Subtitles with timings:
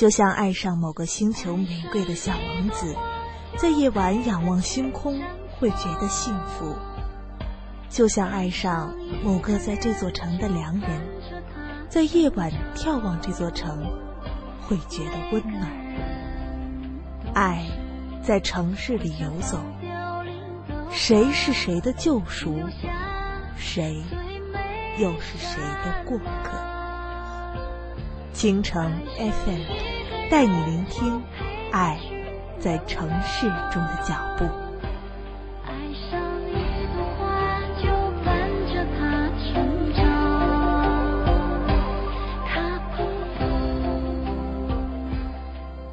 [0.00, 2.96] 就像爱上某个星球玫瑰的小王子，
[3.58, 5.20] 在夜晚仰望星空
[5.58, 6.74] 会觉得幸福；
[7.90, 11.02] 就像爱上某个在这座城的良人，
[11.90, 13.92] 在夜晚眺望这座城
[14.62, 15.70] 会觉得温暖。
[17.34, 17.66] 爱
[18.22, 19.60] 在城市里游走。
[20.90, 22.58] 谁是谁的救赎？
[23.54, 24.02] 谁
[24.96, 26.79] 又是谁的过客？
[28.40, 31.22] 京城 FM 带你聆听
[31.70, 32.00] 爱
[32.58, 34.46] 在城市中的脚步。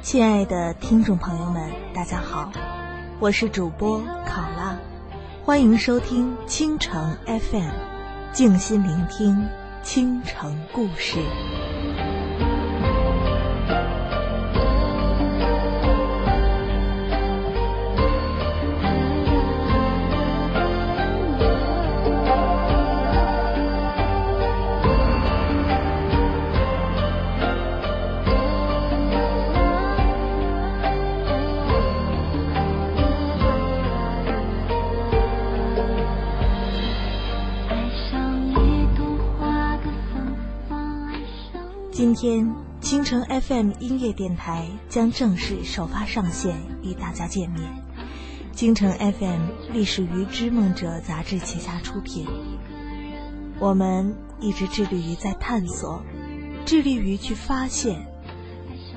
[0.00, 2.50] 亲爱的听众朋友们，大家好。
[3.18, 4.78] 我是主播考拉，
[5.44, 7.70] 欢迎收听倾城 FM，
[8.32, 9.46] 静心聆听
[9.82, 11.18] 倾城故事。
[42.00, 42.50] 今天，
[42.80, 47.62] 京城 FM 音乐电台将正式首发上线，与大家见面。
[48.52, 52.26] 京城 FM 隶属于《织梦者》杂志旗下出品。
[53.58, 56.02] 我们一直致力于在探索，
[56.64, 58.06] 致力于去发现。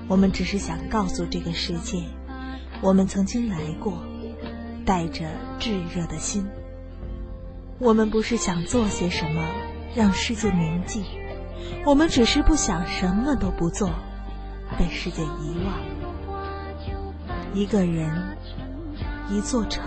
[0.07, 2.03] 我们只是想告诉这个世界，
[2.79, 4.01] 我们曾经来过，
[4.85, 6.47] 带着炙热的心。
[7.79, 9.45] 我们不是想做些什么，
[9.93, 11.03] 让世界铭记。
[11.85, 13.89] 我们只是不想什么都不做，
[14.77, 15.73] 被世界遗忘。
[17.53, 18.37] 一个人，
[19.29, 19.83] 一座城。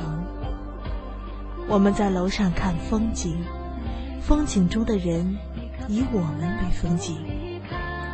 [1.68, 3.44] 我们在楼上看风景，
[4.20, 5.36] 风景中的人
[5.88, 7.16] 以我们为风景，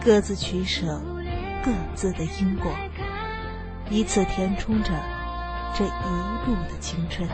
[0.02, 1.02] 各自取舍
[1.62, 2.72] 各自的因果，
[3.90, 4.90] 以此填充着
[5.74, 7.28] 这一路的青春。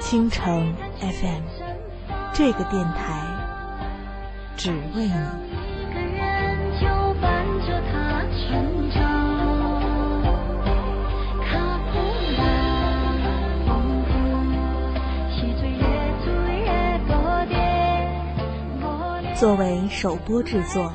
[0.00, 1.42] 青城 FM
[2.34, 3.33] 这个电台。
[4.56, 5.14] 只为你。
[19.36, 20.90] 作为首播制作，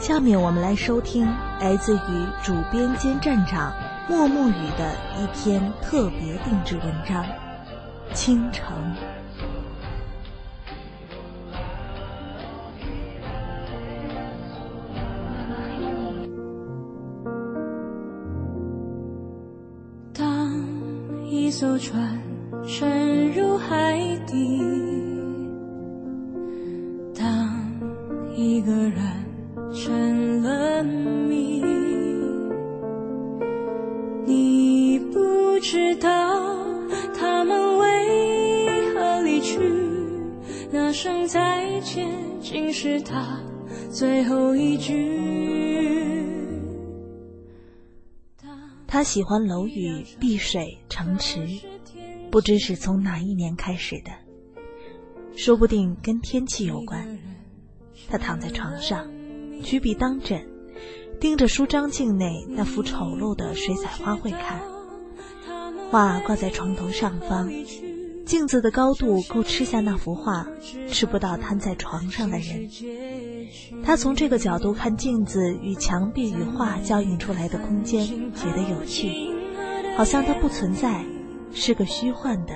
[0.00, 1.24] 下面我们来收听
[1.60, 3.72] 来自于主编兼站长
[4.08, 7.22] 莫木雨的一篇特别定制文章
[8.12, 8.66] 《倾城》。
[21.62, 22.20] 艘船
[22.66, 23.96] 沉入海
[24.26, 24.58] 底，
[27.14, 27.24] 当
[28.34, 28.98] 一个人
[29.72, 31.62] 成了谜，
[34.26, 36.10] 你不知道
[37.14, 39.60] 他们为何离去，
[40.72, 42.10] 那声再见
[42.40, 43.38] 竟是他
[43.88, 45.12] 最后一句。
[48.88, 51.40] 他喜欢楼宇、碧水、城池，
[52.30, 54.10] 不知是从哪一年开始的，
[55.34, 57.18] 说不定跟天气有关。
[58.10, 59.10] 他躺在床上，
[59.62, 60.46] 举笔当枕，
[61.18, 64.60] 盯着书章镜内那幅丑陋的水彩花卉看。
[65.90, 67.50] 画挂在床头上方，
[68.26, 70.46] 镜子的高度够吃下那幅画，
[70.88, 72.68] 吃不到瘫在床上的人。
[73.82, 79.31] 他从这个角度看镜子与墙壁与画交映出来的空间，觉得有趣，
[79.96, 81.04] 好像它不存在，
[81.52, 82.54] 是个虚幻的，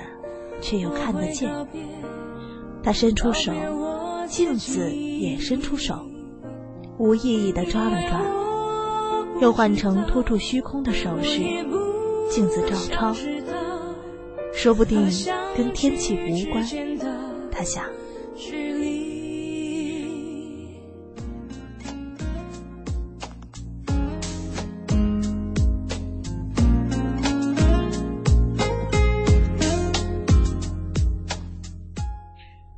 [0.61, 1.49] 却又看得见。
[2.83, 3.53] 他伸出手，
[4.27, 5.99] 镜子也伸出手，
[6.97, 8.21] 无意义地抓了抓，
[9.41, 11.39] 又换成托住虚空的手势。
[12.29, 13.15] 镜子照抄，
[14.53, 15.09] 说不定
[15.55, 16.65] 跟天气无关。
[17.51, 17.83] 他想。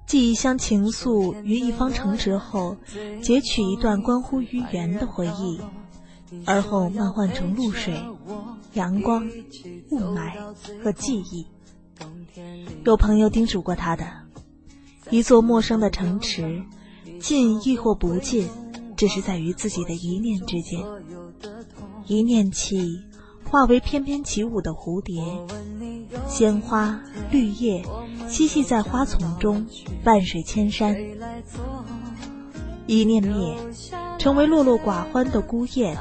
[0.10, 2.76] 寄一厢情愫于一方城池后，
[3.22, 5.62] 截取一段关乎于缘的回忆，
[6.48, 7.94] 而后漫换成露水、
[8.74, 9.30] 阳光、
[9.92, 10.32] 雾霾
[10.84, 11.46] 和记忆。
[12.86, 14.04] 有朋友叮嘱过他的：
[15.12, 16.64] 一座陌生的城池，
[17.22, 18.50] 近亦或不近，
[18.98, 20.84] 只是在于自己的一念之间。
[22.08, 23.00] 一念起，
[23.46, 25.22] 化为翩翩起舞的蝴蝶，
[26.28, 27.86] 鲜花绿叶
[28.30, 29.66] 嬉戏在花丛中，
[30.04, 30.96] 万水千山。
[32.86, 33.58] 一念灭，
[34.20, 35.98] 成为落落寡欢的孤雁，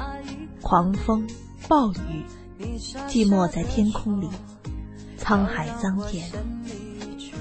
[0.61, 1.27] 狂风
[1.67, 2.23] 暴雨，
[3.07, 4.29] 寂寞在天空里，
[5.19, 6.29] 沧海桑田。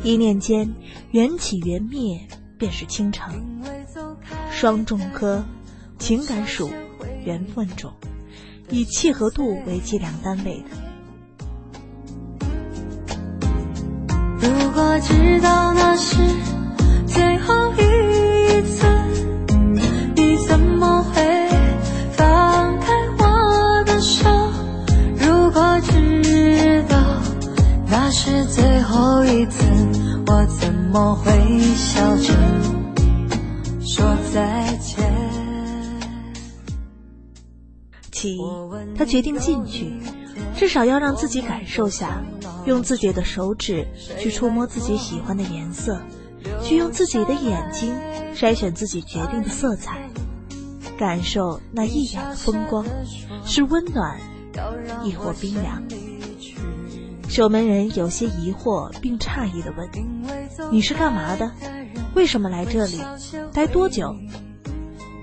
[0.03, 0.75] 一念间，
[1.11, 2.27] 缘起缘灭，
[2.57, 3.61] 便是倾城。
[4.51, 5.45] 双重科，
[5.99, 6.71] 情感属
[7.25, 7.93] 缘分种，
[8.71, 10.88] 以契合度为计量单位的。
[14.79, 16.17] 如果知道那是
[17.05, 18.87] 最后一次。
[20.15, 21.21] 你怎么会
[22.13, 24.31] 放开我的手？
[25.19, 26.97] 如果知道
[27.91, 29.65] 那是最后一次，
[30.29, 31.33] 我怎么会
[31.75, 32.33] 笑着
[33.81, 35.13] 说再见？
[38.13, 38.39] 起，
[38.97, 39.93] 他决定进去，
[40.59, 42.21] 至少要让自己感受下，
[42.67, 43.87] 用自己的手指
[44.19, 46.03] 去触摸自己喜欢的颜色，
[46.65, 47.95] 去用自己的眼睛
[48.35, 50.03] 筛选自己决定的色彩。
[50.99, 52.85] 感受那一眼的风光，
[53.45, 54.19] 是温暖，
[55.05, 55.81] 亦或冰凉。
[57.29, 59.89] 守门人有些疑惑并诧异的问
[60.73, 61.53] ：“你是干嘛的？
[62.17, 63.01] 为什么来这里？
[63.53, 64.13] 待多久？”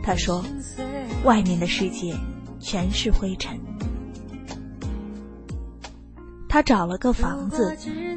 [0.02, 0.46] 他说
[1.26, 2.16] ：“外面的世界
[2.62, 3.60] 全是灰尘。”
[6.56, 7.76] 他找了个房子，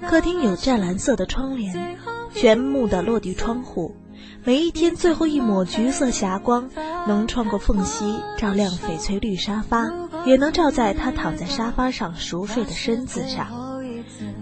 [0.08, 1.98] 客厅有湛蓝色的窗帘，
[2.32, 3.96] 全木的落地窗户。
[4.44, 6.70] 每一天，最后一抹橘色霞光
[7.08, 8.04] 能穿过缝隙，
[8.36, 9.90] 照亮翡翠绿沙发，
[10.24, 13.48] 也能照在他躺在沙发上熟睡的身子上。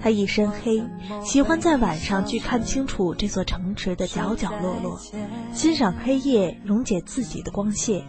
[0.02, 0.84] 他一身黑，
[1.24, 5.00] 喜欢在晚上去看清楚这座城池的角角落落，
[5.54, 8.04] 欣赏黑夜溶解自己的光线，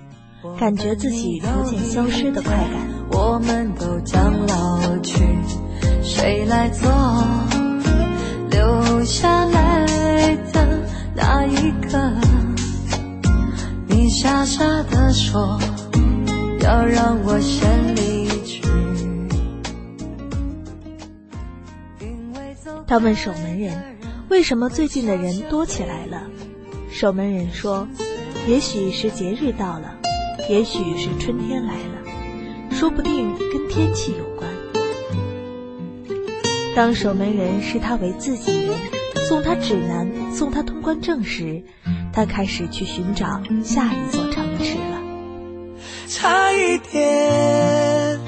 [0.59, 2.89] 感觉自己逐渐消失的快感。
[3.09, 5.23] 我们都将老去，
[6.09, 6.89] 谁来做
[8.49, 9.85] 留下来
[10.53, 10.79] 的？
[11.13, 11.97] 那一刻，
[13.87, 15.59] 你傻傻的说
[16.61, 18.61] 要让我先离去。
[22.87, 23.97] 他问守门人
[24.31, 26.23] ：“为什么最近的人多起来了？”
[26.89, 27.85] 守门人说
[28.47, 29.93] ：“也许是节日到了，
[30.49, 32.01] 也许是春天来了，
[32.71, 34.36] 说不定跟天气有关。”
[36.77, 38.75] 当守门人视他为自己人。
[39.27, 41.63] 送他指南，送他通关证时，
[42.13, 45.01] 他开始去寻找下一座城池了。
[46.07, 48.19] 差一点，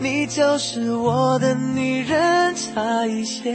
[0.00, 3.54] 你就是我的女人，差一些，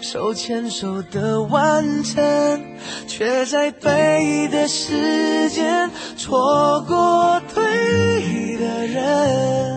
[0.00, 2.60] 手牵手的完成，
[3.06, 9.67] 却在对的时间错过对的人，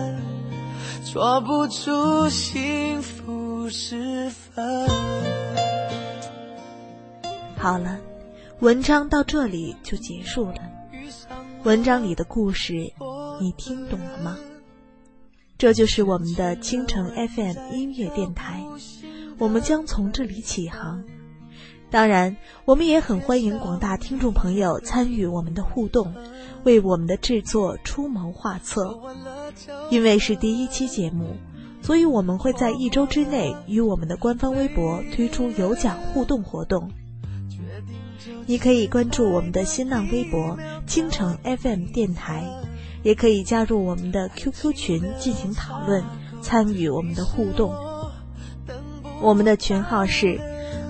[1.12, 4.88] 说不出幸福时分。
[7.58, 7.98] 好了，
[8.60, 10.54] 文章到这里就结束了。
[11.64, 12.94] 文章里的故事，
[13.38, 14.38] 你听懂了吗？
[15.58, 18.64] 这就是我们的倾城 FM 音乐电台，
[19.36, 21.04] 我们将从这里起航。
[21.90, 26.14] 当然，我们也很欢迎广大听众朋友参与我们的互动，
[26.64, 28.98] 为我们的制作出谋划策。
[29.90, 31.36] 因为是第一期节目，
[31.82, 36.90] 所以我们会在一周之内与我们的官方微博推出有奖互动活动。
[38.46, 42.44] 你可以关注我们的新浪微博“倾城 FM 电台”，
[43.02, 46.04] 也可以加入我们的 QQ 群进行讨论，
[46.40, 47.72] 参与我们的互动。
[49.20, 50.40] 我们的群号是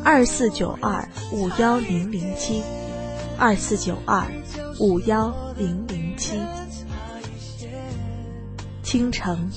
[0.02, 2.62] 二四九二五幺零零七，
[3.38, 4.26] 二四九二
[4.80, 6.38] 五幺零零七。
[8.92, 9.50] 倾城，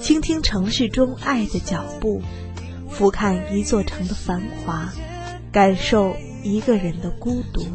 [0.00, 2.22] 倾听城市中爱的脚步，
[2.88, 4.92] 俯瞰一座城的繁华，
[5.50, 6.14] 感受。
[6.44, 7.66] 一个人的孤独，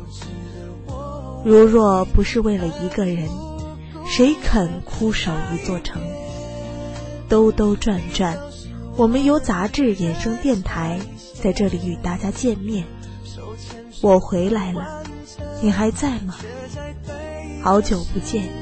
[1.44, 3.28] 如若不是为了一个人，
[4.08, 6.02] 谁肯枯守一座城？
[7.28, 8.40] 兜兜转转，
[8.96, 11.02] 我们由杂志衍生电台
[11.44, 12.86] 在这里与大家见面。
[14.02, 15.04] 我回来了，
[15.62, 16.38] 你还在吗？
[17.62, 18.61] 好久不见。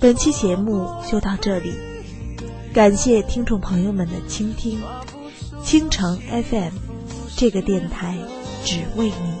[0.00, 1.74] 本期节目就到这里，
[2.72, 4.80] 感谢听众朋友们的倾听。
[5.62, 6.72] 倾城 FM
[7.36, 8.16] 这个电台。
[8.62, 9.34] 只为你，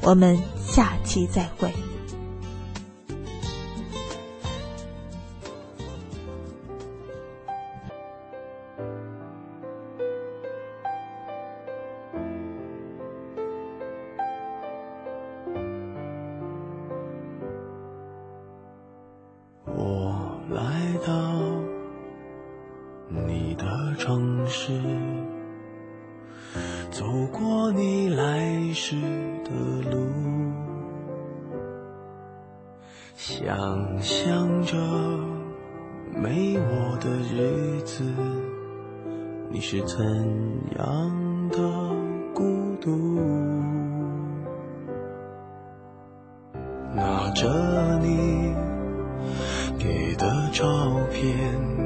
[0.00, 1.70] 我们下期再会。
[24.66, 24.74] 城市，
[26.90, 28.96] 走过你来时
[29.44, 29.50] 的
[29.92, 29.96] 路，
[33.14, 34.76] 想象着
[36.20, 38.02] 没我的日子，
[39.50, 40.04] 你是怎
[40.76, 41.58] 样的
[42.34, 42.42] 孤
[42.80, 42.90] 独。
[46.92, 48.52] 拿着你
[49.78, 50.66] 给的照
[51.12, 51.85] 片，